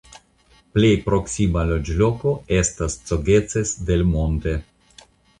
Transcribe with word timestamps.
Plej 0.75 0.89
proksima 1.09 1.65
loĝloko 1.71 2.31
estas 2.59 2.95
Cogeces 3.09 3.75
del 3.91 4.03
Monte. 4.15 4.55